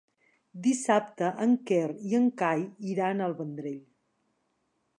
Dissabte 0.67 1.27
en 1.45 1.53
Quer 1.71 1.83
i 2.13 2.17
en 2.21 2.25
Cai 2.43 2.65
iran 2.95 3.21
al 3.27 3.37
Vendrell. 3.43 3.79